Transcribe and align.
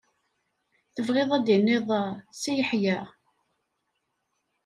Tebɣiḍ 0.93 1.29
a 1.37 1.39
d-tiniḍ 1.39 1.87
Si 2.41 2.51
Yeḥya? 2.57 2.99